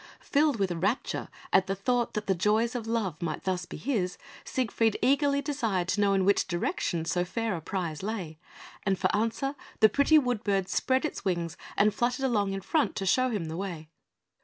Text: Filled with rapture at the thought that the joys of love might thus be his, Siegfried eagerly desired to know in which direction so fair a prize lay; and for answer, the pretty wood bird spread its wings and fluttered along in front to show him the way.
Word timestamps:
Filled 0.19 0.57
with 0.57 0.71
rapture 0.71 1.27
at 1.53 1.67
the 1.67 1.75
thought 1.75 2.15
that 2.15 2.25
the 2.25 2.33
joys 2.33 2.73
of 2.73 2.87
love 2.87 3.21
might 3.21 3.43
thus 3.43 3.67
be 3.67 3.77
his, 3.77 4.17
Siegfried 4.43 4.97
eagerly 4.99 5.43
desired 5.43 5.87
to 5.89 6.01
know 6.01 6.13
in 6.13 6.25
which 6.25 6.47
direction 6.47 7.05
so 7.05 7.23
fair 7.23 7.55
a 7.55 7.61
prize 7.61 8.01
lay; 8.01 8.39
and 8.81 8.97
for 8.97 9.15
answer, 9.15 9.53
the 9.79 9.89
pretty 9.89 10.17
wood 10.17 10.43
bird 10.43 10.67
spread 10.67 11.05
its 11.05 11.23
wings 11.23 11.55
and 11.77 11.93
fluttered 11.93 12.25
along 12.25 12.51
in 12.53 12.61
front 12.61 12.95
to 12.95 13.05
show 13.05 13.29
him 13.29 13.45
the 13.45 13.55
way. 13.57 13.89